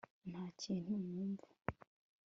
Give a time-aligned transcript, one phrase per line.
[0.29, 1.47] nta kintu numva